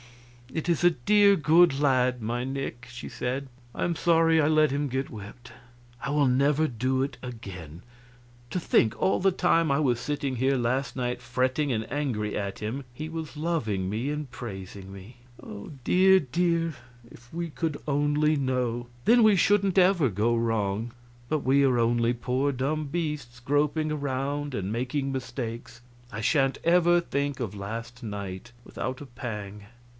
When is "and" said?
11.71-11.89, 14.09-14.29, 24.55-24.71